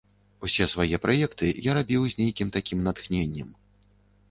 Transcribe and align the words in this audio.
Усе 0.47 0.65
свае 0.71 0.99
праекты 1.03 1.51
я 1.69 1.77
рабіў 1.79 2.01
з 2.15 2.21
нейкім 2.23 2.47
такім 2.59 2.83
натхненнем. 2.91 3.55